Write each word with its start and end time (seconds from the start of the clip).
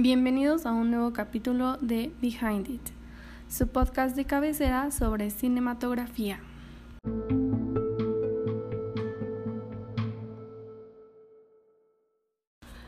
Bienvenidos 0.00 0.64
a 0.64 0.70
un 0.70 0.92
nuevo 0.92 1.12
capítulo 1.12 1.76
de 1.80 2.12
Behind 2.22 2.70
It, 2.70 2.88
su 3.48 3.66
podcast 3.66 4.14
de 4.14 4.26
cabecera 4.26 4.92
sobre 4.92 5.28
cinematografía. 5.30 6.38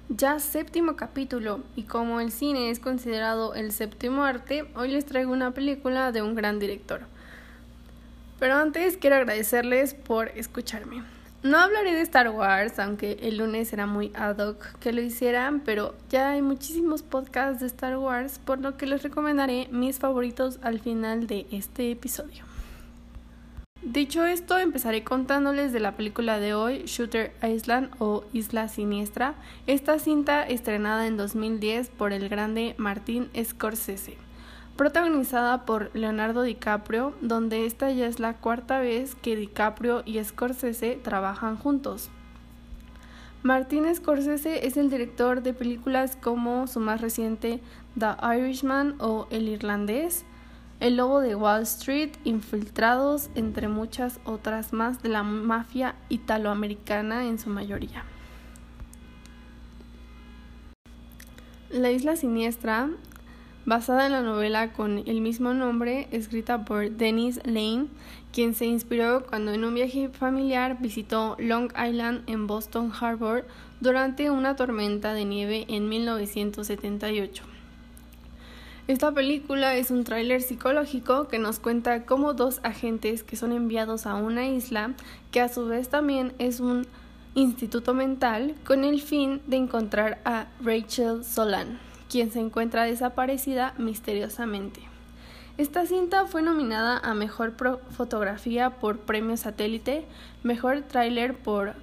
Ya 0.08 0.38
séptimo 0.38 0.94
capítulo, 0.94 1.64
y 1.74 1.82
como 1.82 2.20
el 2.20 2.30
cine 2.30 2.70
es 2.70 2.78
considerado 2.78 3.54
el 3.54 3.72
séptimo 3.72 4.22
arte, 4.22 4.70
hoy 4.76 4.92
les 4.92 5.04
traigo 5.04 5.32
una 5.32 5.50
película 5.50 6.12
de 6.12 6.22
un 6.22 6.36
gran 6.36 6.60
director. 6.60 7.00
Pero 8.38 8.54
antes 8.54 8.96
quiero 8.96 9.16
agradecerles 9.16 9.94
por 9.94 10.28
escucharme. 10.28 11.02
No 11.42 11.56
hablaré 11.56 11.94
de 11.94 12.02
Star 12.02 12.28
Wars, 12.28 12.78
aunque 12.78 13.18
el 13.22 13.38
lunes 13.38 13.72
era 13.72 13.86
muy 13.86 14.12
ad 14.14 14.38
hoc 14.40 14.78
que 14.78 14.92
lo 14.92 15.00
hicieran, 15.00 15.60
pero 15.60 15.94
ya 16.10 16.32
hay 16.32 16.42
muchísimos 16.42 17.02
podcasts 17.02 17.60
de 17.60 17.66
Star 17.66 17.96
Wars, 17.96 18.38
por 18.38 18.58
lo 18.60 18.76
que 18.76 18.84
les 18.84 19.02
recomendaré 19.02 19.66
mis 19.70 19.98
favoritos 19.98 20.58
al 20.60 20.80
final 20.80 21.26
de 21.26 21.46
este 21.50 21.90
episodio. 21.90 22.44
Dicho 23.80 24.26
esto, 24.26 24.58
empezaré 24.58 25.02
contándoles 25.02 25.72
de 25.72 25.80
la 25.80 25.96
película 25.96 26.38
de 26.38 26.52
hoy, 26.52 26.82
Shooter 26.84 27.32
Island 27.42 27.88
o 27.98 28.22
Isla 28.34 28.68
Siniestra, 28.68 29.32
esta 29.66 29.98
cinta 29.98 30.46
estrenada 30.46 31.06
en 31.06 31.16
2010 31.16 31.88
por 31.88 32.12
el 32.12 32.28
grande 32.28 32.74
Martín 32.76 33.30
Scorsese 33.42 34.18
protagonizada 34.76 35.66
por 35.66 35.90
Leonardo 35.94 36.42
DiCaprio, 36.42 37.14
donde 37.20 37.66
esta 37.66 37.90
ya 37.90 38.06
es 38.06 38.18
la 38.20 38.34
cuarta 38.34 38.80
vez 38.80 39.14
que 39.14 39.36
DiCaprio 39.36 40.02
y 40.06 40.22
Scorsese 40.22 40.98
trabajan 41.02 41.56
juntos. 41.56 42.10
Martin 43.42 43.94
Scorsese 43.94 44.66
es 44.66 44.76
el 44.76 44.90
director 44.90 45.42
de 45.42 45.54
películas 45.54 46.16
como 46.16 46.66
su 46.66 46.78
más 46.78 47.00
reciente 47.00 47.60
The 47.98 48.16
Irishman 48.36 48.96
o 49.00 49.26
El 49.30 49.48
Irlandés, 49.48 50.24
El 50.78 50.96
Lobo 50.96 51.20
de 51.20 51.34
Wall 51.34 51.62
Street, 51.62 52.10
Infiltrados, 52.24 53.30
entre 53.34 53.68
muchas 53.68 54.20
otras 54.24 54.74
más 54.74 55.02
de 55.02 55.08
la 55.08 55.22
mafia 55.22 55.94
italoamericana 56.10 57.24
en 57.24 57.38
su 57.38 57.48
mayoría. 57.48 58.04
La 61.70 61.90
Isla 61.90 62.16
Siniestra 62.16 62.90
basada 63.66 64.06
en 64.06 64.12
la 64.12 64.22
novela 64.22 64.72
con 64.72 65.02
el 65.06 65.20
mismo 65.20 65.52
nombre, 65.54 66.08
escrita 66.10 66.64
por 66.64 66.90
Dennis 66.90 67.40
Lane, 67.44 67.86
quien 68.32 68.54
se 68.54 68.66
inspiró 68.66 69.26
cuando 69.26 69.52
en 69.52 69.64
un 69.64 69.74
viaje 69.74 70.08
familiar 70.08 70.78
visitó 70.80 71.36
Long 71.38 71.70
Island 71.72 72.22
en 72.28 72.46
Boston 72.46 72.92
Harbor 72.98 73.46
durante 73.80 74.30
una 74.30 74.56
tormenta 74.56 75.12
de 75.14 75.24
nieve 75.24 75.66
en 75.68 75.88
1978. 75.88 77.44
Esta 78.88 79.12
película 79.12 79.76
es 79.76 79.90
un 79.90 80.04
tráiler 80.04 80.42
psicológico 80.42 81.28
que 81.28 81.38
nos 81.38 81.60
cuenta 81.60 82.06
cómo 82.06 82.34
dos 82.34 82.60
agentes 82.64 83.22
que 83.22 83.36
son 83.36 83.52
enviados 83.52 84.06
a 84.06 84.14
una 84.14 84.48
isla, 84.48 84.94
que 85.30 85.40
a 85.40 85.48
su 85.48 85.66
vez 85.66 85.88
también 85.88 86.32
es 86.38 86.60
un 86.60 86.86
instituto 87.34 87.94
mental, 87.94 88.54
con 88.64 88.84
el 88.84 89.00
fin 89.00 89.40
de 89.46 89.58
encontrar 89.58 90.20
a 90.24 90.48
Rachel 90.60 91.24
Solan 91.24 91.89
quien 92.10 92.32
se 92.32 92.40
encuentra 92.40 92.84
desaparecida 92.84 93.72
misteriosamente. 93.78 94.80
Esta 95.58 95.86
cinta 95.86 96.26
fue 96.26 96.42
nominada 96.42 96.98
a 96.98 97.14
Mejor 97.14 97.54
Fotografía 97.90 98.70
por 98.70 98.98
Premio 98.98 99.36
Satélite, 99.36 100.04
Mejor 100.42 100.82
Tráiler 100.82 101.36
por 101.36 101.74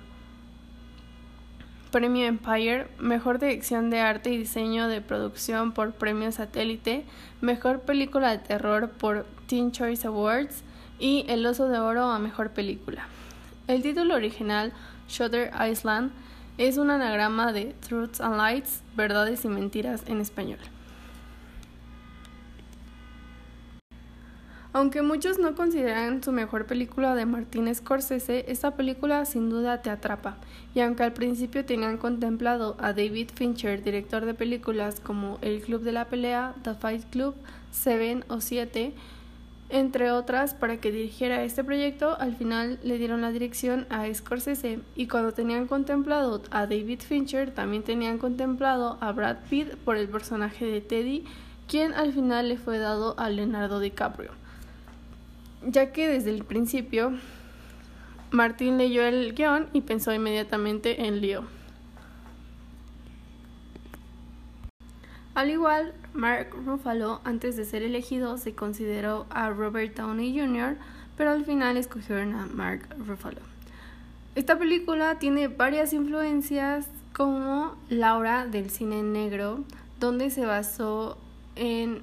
Premio 1.92 2.26
Empire, 2.26 2.88
Mejor 3.00 3.40
Dirección 3.40 3.90
de 3.90 4.02
Arte 4.02 4.32
y 4.32 4.38
Diseño 4.38 4.88
de 4.88 5.00
Producción 5.00 5.72
por 5.72 5.94
Premio 5.94 6.32
Satélite, 6.32 7.06
Mejor 7.40 7.82
Película 7.82 8.32
de 8.32 8.40
Terror 8.40 8.90
por 8.90 9.26
Teen 9.48 9.72
Choice 9.72 10.08
Awards 10.08 10.64
y 11.00 11.26
El 11.30 11.46
Oso 11.46 11.70
de 11.70 11.80
Oro 11.80 12.04
a 12.12 12.20
Mejor 12.20 12.52
Película. 12.52 13.08
El 13.68 13.82
título 13.82 14.16
original, 14.16 14.74
Shutter 15.08 15.52
Island, 15.70 16.12
es 16.58 16.78
un 16.78 16.90
anagrama 16.90 17.54
de 17.54 17.76
Truths 17.88 18.20
and 18.20 18.38
Lights, 18.38 18.82
verdades 18.96 19.46
y 19.46 19.48
mentiras 19.48 20.04
en 20.08 20.22
español. 20.22 20.60
Aunque 24.74 25.02
muchos 25.02 25.40
no 25.40 25.56
consideran 25.56 26.22
su 26.22 26.32
mejor 26.32 26.68
película 26.68 27.16
de 27.16 27.26
Martin 27.26 27.74
Scorsese, 27.74 28.46
esta 28.48 28.76
película 28.76 29.26
sin 29.26 29.50
duda 29.50 29.82
te 29.82 29.90
atrapa, 29.90 30.38
y 30.76 30.82
aunque 30.82 31.04
al 31.04 31.14
principio 31.14 31.66
tenían 31.66 31.98
contemplado 31.98 32.76
a 32.80 32.94
David 32.94 33.30
Fincher, 33.34 33.82
director 33.82 34.26
de 34.26 34.36
películas 34.36 35.00
como 35.00 35.40
El 35.42 35.62
Club 35.62 35.82
de 35.82 35.94
la 35.94 36.06
Pelea, 36.06 36.54
The 36.64 36.76
Fight 36.76 37.06
Club, 37.10 37.34
Seven 37.72 38.24
o 38.28 38.40
Siete, 38.40 38.94
entre 39.70 40.12
otras, 40.12 40.54
para 40.54 40.78
que 40.78 40.92
dirigiera 40.92 41.44
este 41.44 41.64
proyecto, 41.64 42.18
al 42.20 42.36
final 42.36 42.80
le 42.84 42.98
dieron 42.98 43.22
la 43.22 43.32
dirección 43.32 43.86
a 43.90 44.12
Scorsese 44.14 44.80
y 44.96 45.08
cuando 45.08 45.34
tenían 45.34 45.68
contemplado 45.68 46.42
a 46.52 46.62
David 46.68 47.02
Fincher, 47.02 47.52
también 47.52 47.84
tenían 47.84 48.18
contemplado 48.18 48.98
a 49.02 49.12
Brad 49.12 49.38
Pitt 49.50 49.76
por 49.76 49.98
el 49.98 50.08
personaje 50.08 50.66
de 50.66 50.80
Teddy, 50.80 51.26
quien 51.68 51.94
al 51.94 52.14
final 52.14 52.48
le 52.48 52.58
fue 52.58 52.78
dado 52.78 53.20
a 53.20 53.30
Leonardo 53.30 53.82
DiCaprio. 53.82 54.32
Ya 55.66 55.92
que 55.92 56.08
desde 56.08 56.30
el 56.30 56.46
principio 56.46 57.14
Martín 58.32 58.78
leyó 58.78 59.04
el 59.06 59.34
guion 59.34 59.68
y 59.74 59.82
pensó 59.82 60.14
inmediatamente 60.14 61.08
en 61.08 61.20
Leo. 61.20 61.57
Al 65.38 65.52
igual, 65.52 65.94
Mark 66.16 66.50
Ruffalo, 66.66 67.22
antes 67.24 67.56
de 67.56 67.64
ser 67.64 67.84
elegido, 67.84 68.40
se 68.40 68.56
consideró 68.56 69.28
a 69.30 69.52
Robert 69.52 69.96
Downey 69.96 70.36
Jr., 70.36 70.78
pero 71.16 71.30
al 71.30 71.46
final 71.46 71.78
escogieron 71.78 72.34
a 72.34 72.48
Mark 72.48 72.88
Ruffalo. 73.06 73.42
Esta 74.34 74.58
película 74.58 75.20
tiene 75.20 75.48
varias 75.48 75.94
influencias 75.94 76.88
como 77.14 77.76
Laura 77.88 78.48
del 78.48 78.72
cine 78.72 79.04
negro, 79.04 79.64
donde 80.00 80.32
se 80.32 80.44
basó 80.44 81.20
en 81.56 82.02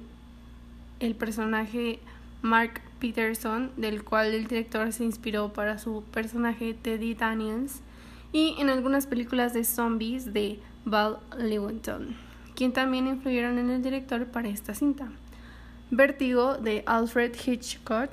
el 1.01 1.13
personaje 1.15 1.99
Mark 2.41 2.79
Peterson, 3.01 3.69
del 3.75 4.05
cual 4.05 4.33
el 4.33 4.47
director 4.47 4.93
se 4.93 5.03
inspiró 5.03 5.51
para 5.51 5.77
su 5.77 6.05
personaje 6.13 6.73
Teddy 6.73 7.15
Daniels, 7.15 7.81
y 8.31 8.55
en 8.59 8.69
algunas 8.69 9.07
películas 9.07 9.53
de 9.53 9.65
zombies 9.65 10.31
de 10.31 10.61
Val 10.85 11.19
Lewington 11.37 12.24
quien 12.55 12.73
también 12.73 13.07
influyeron 13.07 13.57
en 13.59 13.69
el 13.69 13.81
director 13.81 14.25
para 14.27 14.49
esta 14.49 14.73
cinta. 14.73 15.09
Vértigo 15.91 16.55
de 16.55 16.83
Alfred 16.85 17.35
Hitchcock 17.45 18.09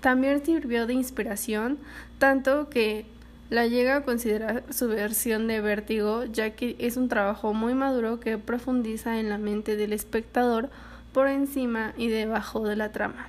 también 0.00 0.44
sirvió 0.44 0.86
de 0.86 0.94
inspiración, 0.94 1.78
tanto 2.18 2.68
que 2.68 3.06
la 3.50 3.66
llega 3.66 3.96
a 3.96 4.02
considerar 4.02 4.64
su 4.70 4.88
versión 4.88 5.46
de 5.46 5.60
Vértigo, 5.60 6.24
ya 6.24 6.50
que 6.50 6.76
es 6.78 6.96
un 6.96 7.08
trabajo 7.08 7.54
muy 7.54 7.74
maduro 7.74 8.20
que 8.20 8.38
profundiza 8.38 9.18
en 9.18 9.28
la 9.28 9.38
mente 9.38 9.76
del 9.76 9.92
espectador 9.92 10.70
por 11.12 11.28
encima 11.28 11.94
y 11.96 12.08
debajo 12.08 12.64
de 12.64 12.76
la 12.76 12.92
trama. 12.92 13.28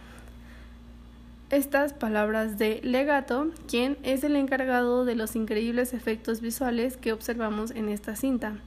Estas 1.49 1.93
palabras 1.93 2.57
de 2.57 2.81
Legato, 2.83 3.51
quien 3.69 3.97
es 4.03 4.23
el 4.25 4.35
encargado 4.35 5.05
de 5.05 5.15
los 5.15 5.35
increíbles 5.35 5.93
efectos 5.93 6.41
visuales 6.41 6.97
que 6.97 7.13
observamos 7.13 7.71
en 7.71 7.87
esta 7.87 8.17
cinta. 8.17 8.57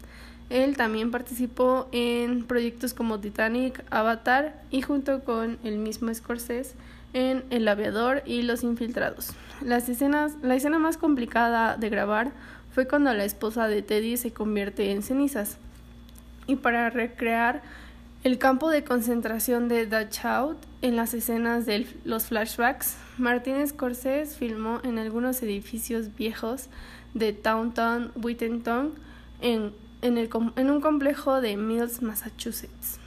Él 0.50 0.76
también 0.76 1.12
participó 1.12 1.88
en 1.92 2.44
proyectos 2.44 2.92
como 2.92 3.20
Titanic, 3.20 3.84
Avatar 3.90 4.60
y 4.70 4.82
junto 4.82 5.22
con 5.22 5.58
el 5.62 5.78
mismo 5.78 6.12
Scorsese 6.12 6.74
en 7.12 7.44
El 7.50 7.66
aviador 7.68 8.22
y 8.26 8.42
Los 8.42 8.64
infiltrados. 8.64 9.32
Las 9.62 9.88
escenas, 9.88 10.36
la 10.42 10.56
escena 10.56 10.80
más 10.80 10.96
complicada 10.96 11.76
de 11.76 11.88
grabar 11.88 12.32
fue 12.72 12.88
cuando 12.88 13.14
la 13.14 13.24
esposa 13.24 13.68
de 13.68 13.82
Teddy 13.82 14.16
se 14.16 14.32
convierte 14.32 14.90
en 14.90 15.02
cenizas. 15.02 15.56
Y 16.48 16.56
para 16.56 16.90
recrear 16.90 17.62
el 18.24 18.38
campo 18.38 18.70
de 18.70 18.82
concentración 18.82 19.68
de 19.68 19.86
Dachau 19.86 20.56
en 20.82 20.96
las 20.96 21.14
escenas 21.14 21.64
de 21.64 21.86
los 22.04 22.26
flashbacks, 22.26 22.96
Martin 23.18 23.66
Scorsese 23.66 24.36
filmó 24.36 24.80
en 24.82 24.98
algunos 24.98 25.42
edificios 25.42 26.14
viejos 26.16 26.68
de 27.14 27.32
Downtown 27.32 28.10
Whittington 28.16 28.94
en 29.40 29.72
en, 30.02 30.70
un 30.70 30.80
complejo 30.80 31.40
de 31.40 31.56
Mills, 31.56 32.02
Massachusetts. 32.02 32.98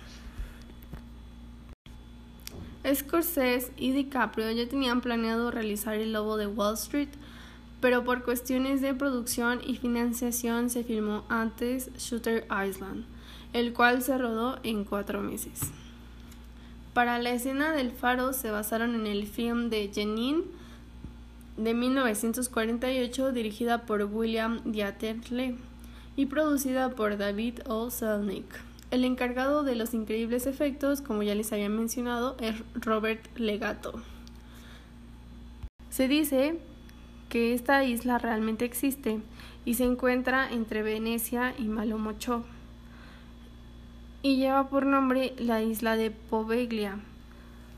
Scorsese 2.93 3.71
y 3.77 3.91
DiCaprio 3.91 4.51
ya 4.51 4.67
tenían 4.67 5.01
planeado 5.01 5.51
realizar 5.51 5.95
El 5.95 6.13
Lobo 6.13 6.37
de 6.37 6.47
Wall 6.47 6.73
Street, 6.73 7.09
pero 7.79 8.03
por 8.03 8.23
cuestiones 8.23 8.81
de 8.81 8.93
producción 8.93 9.61
y 9.65 9.77
financiación 9.77 10.69
se 10.69 10.83
filmó 10.83 11.23
antes 11.29 11.91
Shooter 11.97 12.45
Island, 12.45 13.05
el 13.53 13.73
cual 13.73 14.01
se 14.01 14.17
rodó 14.17 14.59
en 14.63 14.83
cuatro 14.83 15.21
meses. 15.21 15.61
Para 16.93 17.19
la 17.19 17.31
escena 17.31 17.71
del 17.71 17.91
faro 17.91 18.33
se 18.33 18.51
basaron 18.51 18.95
en 18.95 19.07
el 19.07 19.27
film 19.27 19.69
de 19.69 19.89
Jenin 19.93 20.43
de 21.57 21.73
1948 21.73 23.31
dirigida 23.31 23.85
por 23.85 24.03
William 24.03 24.61
Dieterle 24.65 25.55
y 26.15 26.27
producida 26.27 26.89
por 26.89 27.17
David 27.17 27.59
O. 27.67 27.89
Selnick. 27.89 28.45
El 28.91 29.05
encargado 29.05 29.63
de 29.63 29.75
los 29.75 29.93
increíbles 29.93 30.45
efectos, 30.45 31.01
como 31.01 31.23
ya 31.23 31.33
les 31.33 31.51
había 31.51 31.69
mencionado, 31.69 32.37
es 32.39 32.55
Robert 32.75 33.25
Legato. 33.37 33.93
Se 35.89 36.07
dice 36.07 36.59
que 37.29 37.53
esta 37.53 37.83
isla 37.83 38.19
realmente 38.19 38.65
existe 38.65 39.19
y 39.65 39.75
se 39.75 39.85
encuentra 39.85 40.51
entre 40.51 40.83
Venecia 40.83 41.55
y 41.57 41.63
Malomocho 41.63 42.43
y 44.21 44.37
lleva 44.37 44.69
por 44.69 44.85
nombre 44.85 45.33
la 45.39 45.61
isla 45.61 45.95
de 45.95 46.11
Poveglia. 46.11 46.99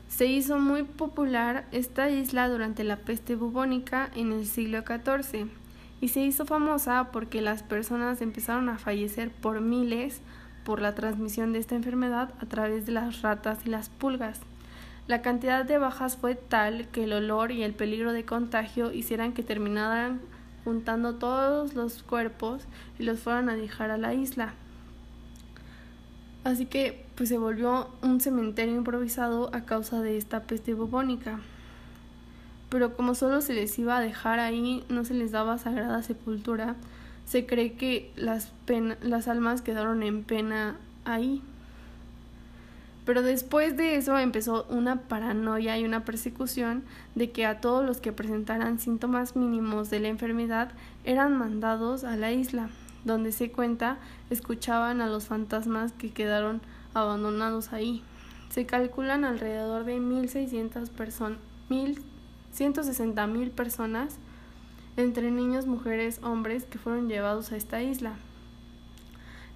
Se 0.08 0.26
hizo 0.26 0.58
muy 0.58 0.82
popular 0.84 1.66
esta 1.72 2.10
isla 2.10 2.48
durante 2.48 2.84
la 2.84 2.98
peste 2.98 3.34
bubónica 3.34 4.10
en 4.14 4.32
el 4.32 4.46
siglo 4.46 4.82
XIV 4.82 5.48
y 6.00 6.08
se 6.08 6.20
hizo 6.20 6.44
famosa 6.44 7.10
porque 7.12 7.40
las 7.40 7.62
personas 7.62 8.20
empezaron 8.20 8.68
a 8.68 8.78
fallecer 8.78 9.30
por 9.30 9.60
miles 9.60 10.20
por 10.64 10.80
la 10.80 10.94
transmisión 10.94 11.52
de 11.52 11.60
esta 11.60 11.76
enfermedad 11.76 12.34
a 12.40 12.46
través 12.46 12.86
de 12.86 12.92
las 12.92 13.22
ratas 13.22 13.60
y 13.64 13.70
las 13.70 13.88
pulgas. 13.88 14.40
La 15.06 15.22
cantidad 15.22 15.64
de 15.64 15.78
bajas 15.78 16.16
fue 16.16 16.34
tal 16.34 16.88
que 16.88 17.04
el 17.04 17.12
olor 17.12 17.52
y 17.52 17.62
el 17.62 17.72
peligro 17.72 18.12
de 18.12 18.24
contagio 18.24 18.92
hicieran 18.92 19.32
que 19.32 19.44
terminaran 19.44 20.20
juntando 20.64 21.14
todos 21.14 21.74
los 21.74 22.02
cuerpos 22.02 22.66
y 22.98 23.04
los 23.04 23.20
fueran 23.20 23.48
a 23.48 23.54
dejar 23.54 23.92
a 23.92 23.98
la 23.98 24.14
isla. 24.14 24.54
Así 26.42 26.66
que 26.66 27.06
pues 27.14 27.28
se 27.28 27.38
volvió 27.38 27.88
un 28.02 28.20
cementerio 28.20 28.74
improvisado 28.74 29.54
a 29.54 29.64
causa 29.64 30.02
de 30.02 30.18
esta 30.18 30.42
peste 30.42 30.74
bubónica. 30.74 31.38
Pero 32.68 32.96
como 32.96 33.14
solo 33.14 33.40
se 33.40 33.54
les 33.54 33.78
iba 33.78 33.96
a 33.96 34.00
dejar 34.00 34.40
ahí, 34.40 34.84
no 34.88 35.04
se 35.04 35.14
les 35.14 35.30
daba 35.30 35.58
sagrada 35.58 36.02
sepultura, 36.02 36.76
se 37.24 37.46
cree 37.46 37.74
que 37.74 38.12
las, 38.16 38.52
las 39.02 39.28
almas 39.28 39.62
quedaron 39.62 40.02
en 40.02 40.24
pena 40.24 40.76
ahí. 41.04 41.42
Pero 43.04 43.22
después 43.22 43.76
de 43.76 43.96
eso 43.96 44.18
empezó 44.18 44.66
una 44.68 45.02
paranoia 45.02 45.78
y 45.78 45.84
una 45.84 46.04
persecución 46.04 46.82
de 47.14 47.30
que 47.30 47.46
a 47.46 47.60
todos 47.60 47.86
los 47.86 48.00
que 48.00 48.12
presentaran 48.12 48.80
síntomas 48.80 49.36
mínimos 49.36 49.90
de 49.90 50.00
la 50.00 50.08
enfermedad 50.08 50.72
eran 51.04 51.38
mandados 51.38 52.02
a 52.02 52.16
la 52.16 52.32
isla, 52.32 52.68
donde 53.04 53.30
se 53.30 53.52
cuenta 53.52 53.98
escuchaban 54.28 55.00
a 55.00 55.06
los 55.06 55.26
fantasmas 55.26 55.92
que 55.92 56.10
quedaron 56.10 56.60
abandonados 56.94 57.72
ahí. 57.72 58.02
Se 58.50 58.66
calculan 58.66 59.24
alrededor 59.24 59.84
de 59.84 60.00
1.600 60.00 60.90
personas, 60.90 61.38
160.000 62.56 63.50
personas 63.50 64.16
entre 64.96 65.30
niños, 65.30 65.66
mujeres, 65.66 66.20
hombres 66.22 66.64
que 66.64 66.78
fueron 66.78 67.08
llevados 67.08 67.52
a 67.52 67.56
esta 67.56 67.82
isla. 67.82 68.14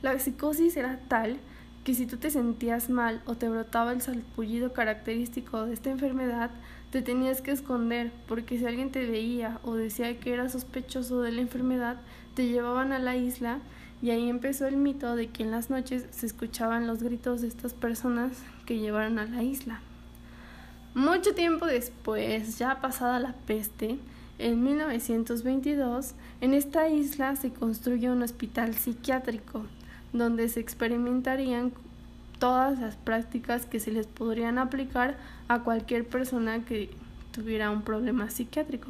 La 0.02 0.19
psicosis 0.19 0.76
era 0.76 0.99
tal 1.08 1.38
que 1.85 1.94
si 1.94 2.06
tú 2.06 2.19
te 2.19 2.31
sentías 2.31 2.91
mal 2.91 3.23
o 3.25 3.37
te 3.37 3.49
brotaba 3.49 3.93
el 3.93 4.02
salpullido 4.02 4.73
característico 4.73 5.64
de 5.64 5.75
esta 5.75 5.91
enfermedad, 5.91 6.50
te 6.91 7.02
tenías 7.02 7.41
que 7.41 7.52
esconder, 7.52 8.12
porque 8.26 8.58
si 8.58 8.67
alguien 8.67 8.91
te 8.91 9.06
veía 9.06 9.61
o 9.62 9.75
decía 9.75 10.19
que 10.19 10.32
era 10.35 10.49
sospechoso 10.49 11.23
de 11.23 11.32
la 11.32 11.41
enfermedad, 11.41 12.00
te 12.35 12.49
llevaban 12.49 12.93
a 12.93 12.99
la 12.99 13.17
isla 13.17 13.61
y 14.02 14.11
ahí 14.11 14.29
empezó 14.29 14.67
el 14.67 14.76
mito 14.76 15.14
de 15.14 15.29
que 15.29 15.43
en 15.43 15.50
las 15.50 15.70
noches 15.70 16.06
se 16.11 16.26
escuchaban 16.26 16.87
los 16.87 17.02
gritos 17.02 17.41
de 17.41 17.49
estas 17.49 17.75
personas 17.75 18.32
que 18.67 18.79
llevaron 18.79 19.19
a 19.19 19.26
la 19.26 19.43
isla. 19.43 19.81
Mucho 20.95 21.35
tiempo 21.35 21.67
después, 21.67 22.59
ya 22.59 22.81
pasada 22.81 23.21
la 23.21 23.33
peste, 23.47 23.99
en 24.39 24.65
1922, 24.65 26.15
en 26.41 26.55
esta 26.55 26.89
isla 26.89 27.37
se 27.37 27.53
construye 27.53 28.11
un 28.11 28.23
hospital 28.23 28.75
psiquiátrico 28.75 29.67
donde 30.13 30.49
se 30.49 30.59
experimentarían 30.59 31.73
todas 32.41 32.81
las 32.81 32.97
prácticas 32.97 33.67
que 33.67 33.79
se 33.79 33.93
les 33.93 34.09
podrían 34.09 34.59
aplicar 34.59 35.17
a 35.47 35.61
cualquier 35.61 36.09
persona 36.09 36.65
que 36.65 36.91
tuviera 37.31 37.71
un 37.71 37.83
problema 37.83 38.31
psiquiátrico. 38.31 38.89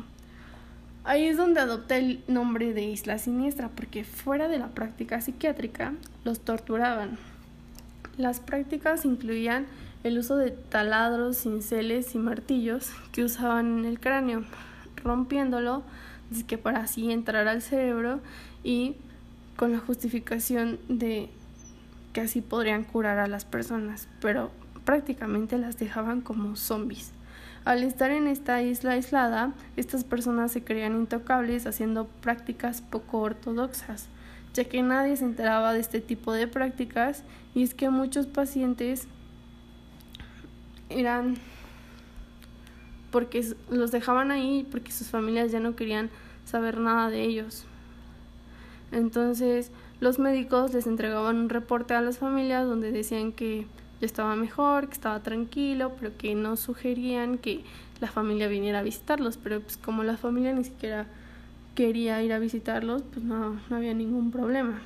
Ahí 1.05 1.27
es 1.27 1.37
donde 1.37 1.61
adopta 1.61 1.99
el 1.99 2.23
nombre 2.29 2.73
de 2.73 2.85
isla 2.85 3.19
siniestra, 3.19 3.69
porque 3.69 4.05
fuera 4.05 4.49
de 4.49 4.59
la 4.59 4.69
práctica 4.69 5.21
psiquiátrica 5.21 5.93
los 6.25 6.41
torturaban. 6.41 7.19
Las 8.17 8.41
prácticas 8.41 9.05
incluían 9.05 9.67
el 10.03 10.19
uso 10.19 10.37
de 10.37 10.51
taladros, 10.51 11.39
cinceles 11.39 12.15
y 12.15 12.19
martillos 12.19 12.91
que 13.13 13.25
usaban 13.25 13.81
en 13.81 13.85
el 13.85 14.01
cráneo, 14.01 14.45
rompiéndolo, 15.03 15.83
que 16.47 16.59
para 16.59 16.81
así 16.81 17.11
entrar 17.11 17.49
al 17.49 17.61
cerebro 17.61 18.21
y 18.63 18.97
con 19.57 19.73
la 19.73 19.79
justificación 19.79 20.79
de 20.89 21.29
que 22.13 22.23
así 22.23 22.41
podrían 22.41 22.85
curar 22.85 23.19
a 23.19 23.27
las 23.27 23.45
personas, 23.45 24.09
pero 24.21 24.51
prácticamente 24.85 25.59
las 25.59 25.79
dejaban 25.79 26.21
como 26.21 26.57
zombies. 26.57 27.13
Al 27.65 27.83
estar 27.83 28.11
en 28.11 28.27
esta 28.27 28.63
isla 28.63 28.93
aislada, 28.93 29.53
estas 29.77 30.05
personas 30.05 30.51
se 30.51 30.65
creían 30.65 30.97
intocables 30.97 31.67
haciendo 31.67 32.07
prácticas 32.07 32.81
poco 32.81 33.19
ortodoxas, 33.21 34.07
ya 34.55 34.65
que 34.65 34.83
nadie 34.83 35.17
se 35.17 35.25
enteraba 35.25 35.75
de 35.75 35.81
este 35.81 36.01
tipo 36.01 36.33
de 36.33 36.47
prácticas 36.47 37.23
y 37.55 37.63
es 37.63 37.75
que 37.75 37.91
muchos 37.91 38.27
pacientes 38.27 39.07
eran 40.91 41.37
porque 43.11 43.45
los 43.71 43.91
dejaban 43.91 44.31
ahí 44.31 44.67
porque 44.71 44.93
sus 44.93 45.09
familias 45.09 45.51
ya 45.51 45.61
no 45.61 45.75
querían 45.75 46.11
saber 46.45 46.79
nada 46.79 47.11
de 47.11 47.23
ellos. 47.23 47.65
Entonces 48.93 49.71
los 50.01 50.19
médicos 50.19 50.73
les 50.73 50.87
entregaban 50.87 51.37
un 51.37 51.49
reporte 51.49 51.95
a 51.95 52.01
las 52.01 52.19
familias 52.19 52.67
donde 52.67 52.93
decían 52.93 53.33
que 53.33 53.67
ya 54.01 54.07
estaba 54.07 54.35
mejor, 54.35 54.89
que 54.89 54.95
estaba 54.95 55.23
tranquilo, 55.23 55.93
pero 55.99 56.17
que 56.17 56.35
no 56.35 56.57
sugerían 56.57 57.39
que 57.39 57.63
la 58.01 58.09
familia 58.09 58.49
viniera 58.49 58.79
a 58.79 58.83
visitarlos. 58.83 59.37
Pero 59.37 59.61
pues 59.61 59.77
como 59.77 60.03
la 60.03 60.17
familia 60.17 60.53
ni 60.53 60.65
siquiera 60.65 61.07
quería 61.75 62.23
ir 62.23 62.33
a 62.33 62.39
visitarlos, 62.39 63.03
pues 63.03 63.25
no, 63.25 63.61
no 63.69 63.77
había 63.77 63.95
ningún 63.95 64.31
problema. 64.31 64.81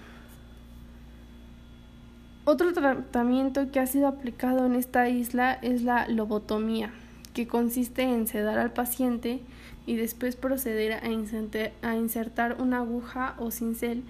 Otro 2.46 2.74
tratamiento 2.74 3.70
que 3.70 3.80
ha 3.80 3.86
sido 3.86 4.06
aplicado 4.06 4.66
en 4.66 4.74
esta 4.74 5.08
isla 5.08 5.54
es 5.54 5.82
la 5.82 6.06
lobotomía 6.08 6.92
que 7.32 7.48
consiste 7.48 8.02
en 8.02 8.26
sedar 8.26 8.58
al 8.58 8.70
paciente 8.70 9.40
y 9.86 9.96
después 9.96 10.36
proceder 10.36 10.92
a 10.92 11.94
insertar, 11.94 12.56
una 12.60 12.78
aguja 12.78 13.34
o 13.38 13.50
cincel 13.50 14.02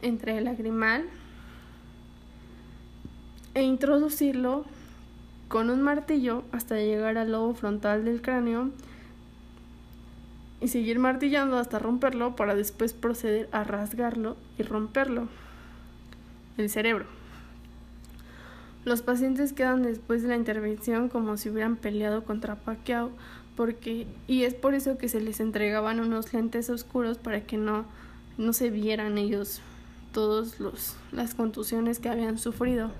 entre 0.00 0.38
el 0.38 0.44
lagrimal 0.44 1.04
e 3.52 3.62
introducirlo 3.62 4.64
con 5.48 5.68
un 5.68 5.82
martillo 5.82 6.44
hasta 6.52 6.76
llegar 6.76 7.18
al 7.18 7.32
lobo 7.32 7.52
frontal 7.52 8.02
del 8.06 8.22
cráneo 8.22 8.70
y 10.62 10.68
seguir 10.68 10.98
martillando 10.98 11.58
hasta 11.58 11.78
romperlo 11.78 12.34
para 12.34 12.54
después 12.54 12.94
proceder 12.94 13.46
a 13.52 13.62
rasgarlo 13.62 14.38
y 14.58 14.62
romperlo 14.62 15.28
el 16.56 16.70
cerebro. 16.70 17.17
Los 18.88 19.02
pacientes 19.02 19.52
quedan 19.52 19.82
después 19.82 20.22
de 20.22 20.28
la 20.28 20.36
intervención 20.36 21.10
como 21.10 21.36
si 21.36 21.50
hubieran 21.50 21.76
peleado 21.76 22.24
contra 22.24 22.54
Pacquiao 22.54 23.10
porque 23.54 24.06
y 24.26 24.44
es 24.44 24.54
por 24.54 24.72
eso 24.72 24.96
que 24.96 25.10
se 25.10 25.20
les 25.20 25.40
entregaban 25.40 26.00
unos 26.00 26.32
lentes 26.32 26.70
oscuros 26.70 27.18
para 27.18 27.42
que 27.42 27.58
no 27.58 27.84
no 28.38 28.54
se 28.54 28.70
vieran 28.70 29.18
ellos 29.18 29.60
todos 30.14 30.58
los 30.58 30.96
las 31.12 31.34
contusiones 31.34 31.98
que 31.98 32.08
habían 32.08 32.38
sufrido. 32.38 32.90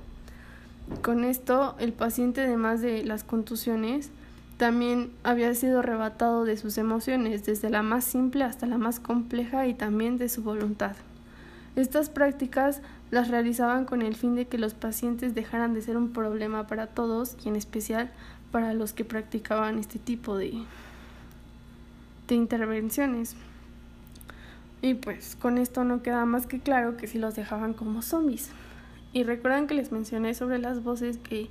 Con 1.01 1.25
esto, 1.25 1.75
el 1.79 1.95
paciente 1.95 2.43
además 2.43 2.83
de 2.83 3.03
las 3.03 3.25
contusiones 3.25 4.11
también 4.59 5.11
había 5.23 5.55
sido 5.55 5.79
arrebatado 5.79 6.45
de 6.45 6.59
sus 6.59 6.77
emociones, 6.77 7.47
desde 7.47 7.71
la 7.71 7.83
más 7.83 8.05
simple 8.05 8.45
hasta 8.45 8.67
la 8.67 8.77
más 8.77 9.01
compleja 9.01 9.67
y 9.67 9.73
también 9.73 10.19
de 10.19 10.29
su 10.29 10.43
voluntad. 10.43 10.97
Estas 11.77 12.11
prácticas 12.11 12.83
las 13.11 13.29
realizaban 13.29 13.85
con 13.85 14.03
el 14.03 14.15
fin 14.15 14.35
de 14.35 14.47
que 14.47 14.59
los 14.59 14.75
pacientes 14.75 15.35
dejaran 15.35 15.75
de 15.75 15.83
ser 15.83 15.97
un 15.97 16.13
problema 16.13 16.67
para 16.67 16.89
todos 16.89 17.37
y 17.45 17.49
en 17.49 17.57
especial 17.57 18.11
para 18.53 18.75
los 18.75 18.93
que 18.93 19.05
practicaban 19.05 19.79
este 19.79 19.99
tipo 19.99 20.37
de, 20.37 20.53
de 22.29 22.35
intervenciones. 22.35 23.37
Y 24.81 24.95
pues 24.95 25.37
con 25.37 25.59
esto 25.59 25.85
no 25.85 26.03
queda 26.03 26.25
más 26.25 26.47
que 26.47 26.61
claro 26.61 26.97
que 26.97 27.07
si 27.07 27.19
los 27.19 27.35
dejaban 27.35 27.75
como 27.75 28.03
zombies. 28.03 28.51
Y 29.13 29.25
recuerdan 29.25 29.67
que 29.67 29.75
les 29.75 29.91
mencioné 29.91 30.35
sobre 30.35 30.59
las 30.59 30.83
voces 30.83 31.19
que 31.19 31.49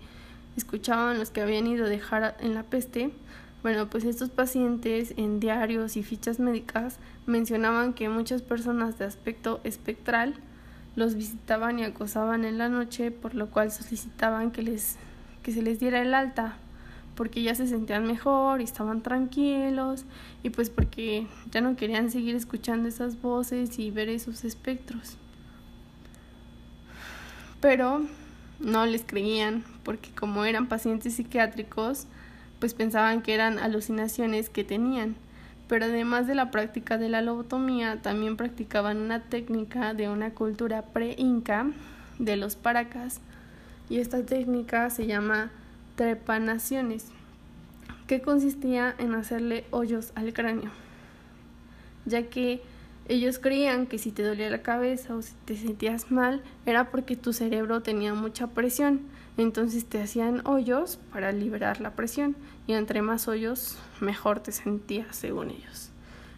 escuchaban 0.56 1.20
los 1.20 1.30
que 1.32 1.42
habían 1.42 1.68
ido 1.68 1.86
a 1.86 1.90
dejar 1.90 2.38
en 2.40 2.54
la 2.54 2.64
peste. 2.64 3.12
Bueno, 3.64 3.90
pues 3.90 4.06
estos 4.06 4.30
pacientes 4.30 5.14
en 5.18 5.40
diarios 5.40 5.98
y 5.98 6.04
fichas 6.04 6.40
médicas 6.40 7.00
mencionaban 7.26 7.94
que 7.94 8.08
muchas 8.08 8.42
personas 8.42 8.98
de 8.98 9.06
aspecto 9.06 9.60
espectral 9.64 10.36
los 10.98 11.14
visitaban 11.14 11.78
y 11.78 11.84
acosaban 11.84 12.44
en 12.44 12.58
la 12.58 12.70
noche, 12.70 13.12
por 13.12 13.36
lo 13.36 13.52
cual 13.52 13.72
solicitaban 13.72 14.50
que, 14.50 14.64
les, 14.64 14.98
que 15.44 15.54
se 15.54 15.62
les 15.62 15.80
diera 15.80 16.02
el 16.02 16.16
alta, 16.16 16.58
porque 17.14 17.44
ya 17.44 17.54
se 17.54 17.68
sentían 17.68 18.08
mejor 18.08 18.62
y 18.62 18.64
estaban 18.64 19.04
tranquilos, 19.04 20.06
y 20.42 20.50
pues 20.50 20.72
porque 20.72 21.28
ya 21.52 21.62
no 21.62 21.76
querían 21.76 22.10
seguir 22.10 22.36
escuchando 22.36 22.90
esas 22.90 23.22
voces 23.22 23.78
y 23.78 23.92
ver 23.92 24.10
esos 24.10 24.44
espectros. 24.44 25.18
Pero 27.62 28.02
no 28.60 28.88
les 28.88 29.04
creían 29.04 29.64
porque 29.84 30.10
como 30.10 30.46
eran 30.46 30.68
pacientes 30.68 31.14
psiquiátricos, 31.14 32.08
pues 32.60 32.74
pensaban 32.74 33.22
que 33.22 33.36
eran 33.36 33.60
alucinaciones 33.60 34.50
que 34.50 34.64
tenían. 34.64 35.16
Pero 35.68 35.86
además 35.86 36.28
de 36.28 36.36
la 36.36 36.52
práctica 36.52 36.98
de 36.98 37.10
la 37.10 37.22
lobotomía, 37.22 38.02
también 38.02 38.38
practicaban 38.38 38.98
una 38.98 39.24
técnica 39.24 39.94
de 39.94 40.10
una 40.10 40.32
cultura 40.32 40.82
pre-inca 40.82 41.68
de 42.20 42.38
los 42.38 42.56
paracas. 42.56 43.20
Y 43.90 44.00
esta 44.00 44.26
técnica 44.26 44.90
se 44.90 45.08
llama 45.08 45.52
trepanaciones, 45.96 47.08
que 48.08 48.22
consistía 48.22 48.96
en 48.98 49.14
hacerle 49.14 49.66
hoyos 49.72 50.12
al 50.16 50.34
cráneo, 50.34 50.72
ya 52.06 52.24
que 52.24 52.62
ellos 53.08 53.40
creían 53.40 53.88
que 53.88 53.98
si 53.98 54.12
te 54.12 54.24
dolía 54.24 54.50
la 54.50 54.62
cabeza 54.62 55.16
o 55.16 55.22
si 55.22 55.34
te 55.46 55.56
sentías 55.56 56.12
mal 56.12 56.42
era 56.66 56.90
porque 56.92 57.16
tu 57.16 57.34
cerebro 57.34 57.82
tenía 57.82 58.14
mucha 58.14 58.48
presión. 58.48 59.02
Entonces 59.38 59.86
te 59.86 60.02
hacían 60.02 60.42
hoyos 60.46 60.98
para 61.12 61.32
liberar 61.32 61.80
la 61.80 61.92
presión 61.92 62.36
y 62.66 62.74
entre 62.74 63.02
más 63.02 63.28
hoyos 63.28 63.78
mejor 64.02 64.40
te 64.40 64.52
sentías 64.52 65.16
según 65.16 65.52
ellos. 65.52 65.90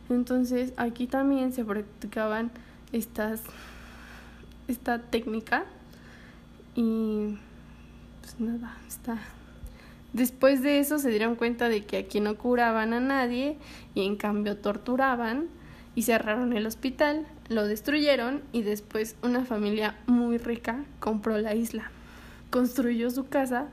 Entonces 0.09 0.73
aquí 0.77 1.07
también 1.07 1.53
se 1.53 1.65
practicaban 1.65 2.51
estas 2.91 3.41
esta 4.67 4.99
técnica 4.99 5.65
y 6.75 7.37
pues 8.21 8.39
nada, 8.39 8.77
está 8.87 9.17
Después 10.13 10.63
de 10.63 10.79
eso 10.79 10.97
se 10.97 11.09
dieron 11.09 11.35
cuenta 11.35 11.69
de 11.69 11.85
que 11.85 11.97
aquí 11.97 12.19
no 12.19 12.35
curaban 12.35 12.93
a 12.93 12.99
nadie 12.99 13.57
y 13.93 14.05
en 14.05 14.15
cambio 14.15 14.57
torturaban 14.57 15.47
y 15.99 16.03
cerraron 16.03 16.53
el 16.53 16.65
hospital, 16.65 17.27
lo 17.49 17.67
destruyeron 17.67 18.41
y 18.53 18.61
después 18.61 19.17
una 19.21 19.43
familia 19.43 19.97
muy 20.07 20.37
rica 20.37 20.85
compró 21.01 21.37
la 21.39 21.55
isla. 21.55 21.91
Construyó 22.51 23.11
su 23.11 23.27
casa, 23.27 23.67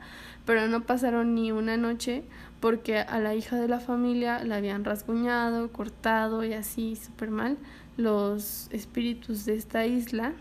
pero 0.45 0.66
no 0.66 0.83
pasaron 0.83 1.37
ni 1.37 1.52
una 1.52 1.76
noche 1.76 2.25
porque 2.59 2.99
a 2.99 3.21
la 3.21 3.37
hija 3.37 3.61
de 3.61 3.68
la 3.68 3.78
familia 3.78 4.42
la 4.42 4.56
habían 4.56 4.85
rasguñado, 4.85 5.71
cortado 5.71 6.42
y 6.42 6.54
así 6.54 6.97
súper 6.97 7.30
mal 7.30 7.59
los 7.97 8.66
espíritus 8.73 9.45
de 9.45 9.54
esta 9.54 9.87
isla. 9.87 10.33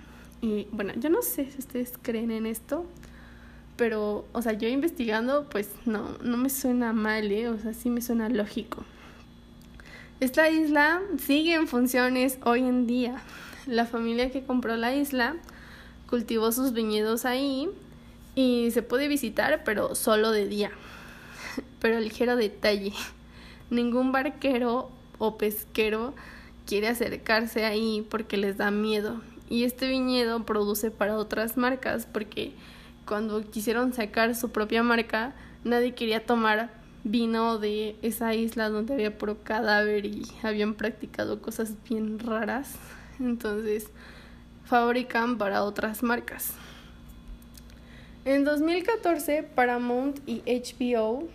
Y 0.41 0.67
bueno, 0.71 0.91
yo 0.95 1.11
no 1.11 1.21
sé 1.21 1.51
si 1.51 1.59
ustedes 1.59 1.99
creen 2.01 2.31
en 2.31 2.47
esto, 2.47 2.87
pero, 3.77 4.25
o 4.31 4.41
sea, 4.41 4.53
yo 4.53 4.67
investigando, 4.67 5.47
pues 5.51 5.69
no, 5.85 6.17
no 6.23 6.37
me 6.37 6.49
suena 6.49 6.93
mal, 6.93 7.31
¿eh? 7.31 7.47
O 7.47 7.59
sea, 7.59 7.75
sí 7.75 7.91
me 7.91 8.01
suena 8.01 8.27
lógico. 8.27 8.85
Esta 10.21 10.49
isla 10.49 11.01
sigue 11.17 11.55
en 11.55 11.67
funciones 11.67 12.39
hoy 12.45 12.61
en 12.61 12.87
día. 12.87 13.21
La 13.67 13.85
familia 13.85 14.31
que 14.31 14.45
compró 14.45 14.77
la 14.77 14.95
isla 14.95 15.35
cultivó 16.09 16.53
sus 16.53 16.71
viñedos 16.71 17.25
ahí 17.25 17.69
y 18.33 18.71
se 18.71 18.81
puede 18.81 19.09
visitar, 19.09 19.63
pero 19.65 19.93
solo 19.93 20.31
de 20.31 20.47
día. 20.47 20.71
Pero 21.81 21.99
ligero 21.99 22.37
detalle, 22.37 22.93
ningún 23.69 24.13
barquero 24.13 24.89
o 25.19 25.37
pesquero 25.37 26.13
quiere 26.65 26.87
acercarse 26.87 27.65
ahí 27.65 28.07
porque 28.09 28.37
les 28.37 28.55
da 28.55 28.71
miedo. 28.71 29.21
Y 29.49 29.65
este 29.65 29.89
viñedo 29.89 30.45
produce 30.45 30.91
para 30.91 31.17
otras 31.17 31.57
marcas 31.57 32.05
porque 32.05 32.53
cuando 33.05 33.43
quisieron 33.51 33.91
sacar 33.91 34.33
su 34.33 34.49
propia 34.49 34.81
marca, 34.81 35.35
nadie 35.65 35.93
quería 35.93 36.25
tomar 36.25 36.84
vino 37.05 37.59
de 37.59 37.95
esa 38.01 38.33
isla 38.33 38.69
donde 38.69 38.95
había 38.95 39.15
puro 39.17 39.37
cadáver 39.43 40.07
y 40.07 40.23
habían 40.43 40.73
practicado 40.73 41.41
cosas 41.41 41.73
bien 41.87 42.19
raras. 42.19 42.75
Entonces 43.19 43.87
fabrican 44.65 45.37
para 45.37 45.63
otras 45.63 46.03
marcas. 46.03 46.53
En 48.25 48.43
2014 48.43 49.43
Paramount 49.43 50.17
y 50.27 50.41
HBO 50.47 51.29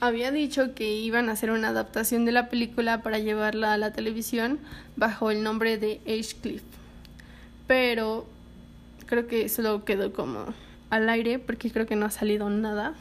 había 0.00 0.30
dicho 0.30 0.76
que 0.76 0.92
iban 0.92 1.28
a 1.28 1.32
hacer 1.32 1.50
una 1.50 1.70
adaptación 1.70 2.24
de 2.24 2.30
la 2.30 2.48
película 2.48 3.02
para 3.02 3.18
llevarla 3.18 3.72
a 3.72 3.78
la 3.78 3.92
televisión 3.92 4.60
bajo 4.94 5.32
el 5.32 5.42
nombre 5.42 5.76
de 5.76 6.00
Cliff. 6.40 6.62
Pero 7.66 8.26
creo 9.06 9.26
que 9.26 9.48
solo 9.48 9.84
quedó 9.84 10.12
como 10.12 10.54
al 10.88 11.08
aire 11.08 11.40
porque 11.40 11.72
creo 11.72 11.86
que 11.86 11.96
no 11.96 12.06
ha 12.06 12.10
salido 12.12 12.48
nada. 12.48 12.94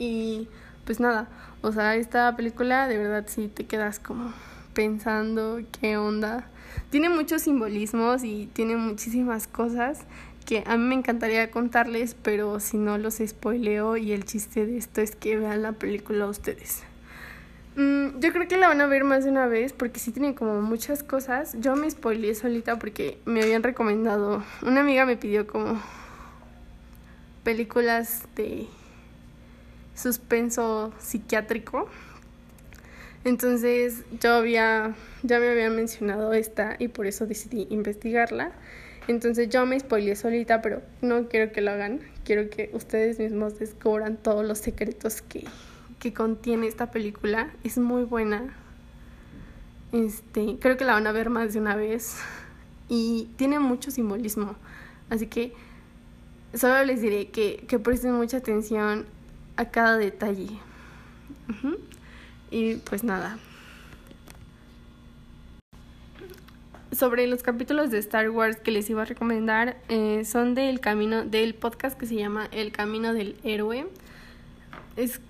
Y 0.00 0.48
pues 0.86 0.98
nada, 0.98 1.28
o 1.60 1.72
sea, 1.72 1.94
esta 1.94 2.34
película 2.34 2.88
de 2.88 2.96
verdad 2.96 3.26
sí 3.28 3.48
te 3.48 3.66
quedas 3.66 4.00
como 4.00 4.32
pensando 4.72 5.60
qué 5.78 5.98
onda. 5.98 6.48
Tiene 6.88 7.10
muchos 7.10 7.42
simbolismos 7.42 8.24
y 8.24 8.48
tiene 8.52 8.76
muchísimas 8.76 9.46
cosas 9.46 10.00
que 10.46 10.64
a 10.66 10.78
mí 10.78 10.84
me 10.84 10.94
encantaría 10.94 11.50
contarles, 11.50 12.14
pero 12.14 12.60
si 12.60 12.78
no 12.78 12.96
los 12.96 13.20
spoileo 13.24 13.98
y 13.98 14.12
el 14.12 14.24
chiste 14.24 14.64
de 14.64 14.78
esto 14.78 15.02
es 15.02 15.14
que 15.14 15.36
vean 15.36 15.62
la 15.62 15.72
película 15.72 16.26
ustedes. 16.26 16.82
Mm, 17.76 18.18
yo 18.18 18.32
creo 18.32 18.48
que 18.48 18.56
la 18.56 18.68
van 18.68 18.80
a 18.80 18.86
ver 18.86 19.04
más 19.04 19.24
de 19.24 19.30
una 19.30 19.46
vez 19.46 19.74
porque 19.74 20.00
sí 20.00 20.12
tiene 20.12 20.34
como 20.34 20.62
muchas 20.62 21.02
cosas. 21.02 21.56
Yo 21.60 21.76
me 21.76 21.90
spoileé 21.90 22.34
solita 22.34 22.78
porque 22.78 23.18
me 23.26 23.42
habían 23.42 23.62
recomendado, 23.62 24.42
una 24.62 24.80
amiga 24.80 25.04
me 25.04 25.18
pidió 25.18 25.46
como 25.46 25.78
películas 27.44 28.24
de 28.34 28.66
suspenso 30.00 30.92
psiquiátrico. 30.98 31.88
Entonces 33.24 34.02
yo 34.20 34.32
había, 34.34 34.94
ya 35.22 35.38
me 35.38 35.50
había 35.50 35.70
mencionado 35.70 36.32
esta 36.32 36.76
y 36.78 36.88
por 36.88 37.06
eso 37.06 37.26
decidí 37.26 37.66
investigarla. 37.70 38.52
Entonces 39.08 39.48
yo 39.48 39.66
me 39.66 39.78
spoileé 39.78 40.16
solita, 40.16 40.62
pero 40.62 40.82
no 41.02 41.28
quiero 41.28 41.52
que 41.52 41.60
lo 41.60 41.72
hagan. 41.72 42.00
Quiero 42.24 42.48
que 42.48 42.70
ustedes 42.72 43.18
mismos 43.18 43.58
descubran 43.58 44.16
todos 44.16 44.46
los 44.46 44.58
secretos 44.58 45.20
que, 45.20 45.44
que 45.98 46.14
contiene 46.14 46.66
esta 46.66 46.90
película. 46.90 47.50
Es 47.64 47.76
muy 47.76 48.04
buena. 48.04 48.54
Este, 49.92 50.56
creo 50.60 50.76
que 50.76 50.84
la 50.84 50.94
van 50.94 51.06
a 51.06 51.12
ver 51.12 51.28
más 51.28 51.52
de 51.52 51.60
una 51.60 51.76
vez. 51.76 52.16
Y 52.88 53.28
tiene 53.36 53.58
mucho 53.58 53.90
simbolismo. 53.90 54.54
Así 55.10 55.26
que 55.26 55.52
solo 56.54 56.84
les 56.84 57.02
diré 57.02 57.28
que, 57.28 57.64
que 57.68 57.78
presten 57.78 58.12
mucha 58.12 58.38
atención 58.38 59.06
a 59.60 59.66
cada 59.66 59.98
detalle. 59.98 60.48
Y 62.50 62.76
pues 62.76 63.04
nada. 63.04 63.38
Sobre 66.92 67.26
los 67.26 67.42
capítulos 67.42 67.90
de 67.90 67.98
Star 67.98 68.30
Wars 68.30 68.56
que 68.56 68.70
les 68.70 68.88
iba 68.90 69.02
a 69.02 69.04
recomendar, 69.04 69.76
eh, 69.88 70.24
son 70.24 70.54
del 70.54 70.80
camino, 70.80 71.24
del 71.24 71.54
podcast 71.54 71.98
que 71.98 72.06
se 72.06 72.16
llama 72.16 72.48
El 72.52 72.72
Camino 72.72 73.12
del 73.12 73.36
Héroe. 73.44 73.86
Es 74.96 75.20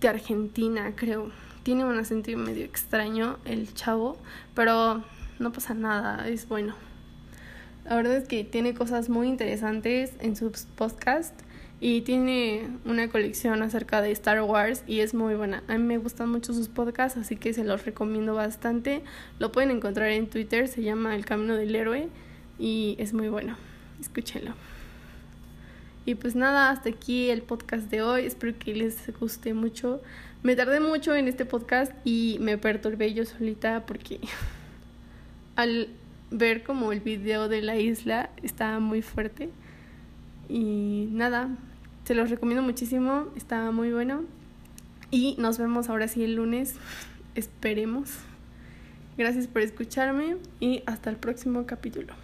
de 0.00 0.08
Argentina, 0.08 0.94
creo. 0.96 1.30
Tiene 1.62 1.84
un 1.84 1.98
acento 1.98 2.34
medio 2.36 2.64
extraño 2.64 3.38
el 3.44 3.74
chavo, 3.74 4.16
pero 4.54 5.04
no 5.38 5.52
pasa 5.52 5.74
nada, 5.74 6.26
es 6.26 6.48
bueno. 6.48 6.74
La 7.84 7.96
verdad 7.96 8.16
es 8.16 8.26
que 8.26 8.44
tiene 8.44 8.74
cosas 8.74 9.08
muy 9.10 9.28
interesantes 9.28 10.12
en 10.20 10.36
sus 10.36 10.64
podcasts 10.64 11.44
y 11.80 12.00
tiene 12.00 12.68
una 12.84 13.08
colección 13.08 13.62
acerca 13.62 14.02
de 14.02 14.10
Star 14.10 14.42
Wars 14.42 14.82
y 14.86 15.00
es 15.00 15.14
muy 15.14 15.34
buena. 15.34 15.62
A 15.68 15.78
mí 15.78 15.84
me 15.84 15.98
gustan 15.98 16.28
mucho 16.28 16.52
sus 16.52 16.68
podcasts, 16.68 17.18
así 17.18 17.36
que 17.36 17.52
se 17.52 17.62
los 17.62 17.84
recomiendo 17.84 18.34
bastante. 18.34 19.02
Lo 19.38 19.52
pueden 19.52 19.70
encontrar 19.70 20.08
en 20.10 20.28
Twitter, 20.28 20.66
se 20.66 20.82
llama 20.82 21.14
El 21.14 21.24
Camino 21.24 21.54
del 21.54 21.74
Héroe 21.74 22.08
y 22.58 22.96
es 22.98 23.12
muy 23.12 23.28
bueno. 23.28 23.56
Escúchenlo. 24.00 24.54
Y 26.04 26.16
pues 26.16 26.34
nada, 26.34 26.70
hasta 26.70 26.88
aquí 26.88 27.30
el 27.30 27.42
podcast 27.42 27.90
de 27.90 28.02
hoy. 28.02 28.24
Espero 28.24 28.58
que 28.58 28.74
les 28.74 29.16
guste 29.20 29.54
mucho. 29.54 30.00
Me 30.42 30.56
tardé 30.56 30.80
mucho 30.80 31.14
en 31.14 31.28
este 31.28 31.44
podcast 31.44 31.92
y 32.04 32.38
me 32.40 32.58
perturbé 32.58 33.14
yo 33.14 33.24
solita 33.24 33.86
porque 33.86 34.18
al 35.56 35.88
ver 36.30 36.64
como 36.64 36.92
el 36.92 37.00
video 37.00 37.48
de 37.48 37.62
la 37.62 37.76
isla 37.76 38.30
estaba 38.42 38.80
muy 38.80 39.02
fuerte. 39.02 39.50
Y 40.48 41.08
nada, 41.12 41.50
se 42.08 42.14
los 42.14 42.30
recomiendo 42.30 42.62
muchísimo, 42.62 43.26
está 43.36 43.70
muy 43.70 43.92
bueno. 43.92 44.22
Y 45.10 45.36
nos 45.36 45.58
vemos 45.58 45.90
ahora 45.90 46.08
sí 46.08 46.24
el 46.24 46.36
lunes, 46.36 46.76
esperemos. 47.34 48.08
Gracias 49.18 49.46
por 49.46 49.60
escucharme 49.60 50.38
y 50.58 50.82
hasta 50.86 51.10
el 51.10 51.16
próximo 51.16 51.66
capítulo. 51.66 52.14